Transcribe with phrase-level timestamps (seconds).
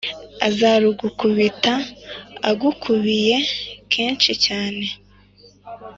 [0.47, 1.73] azarugukubita
[2.49, 3.37] agukubiye
[3.91, 4.85] kenshi cyane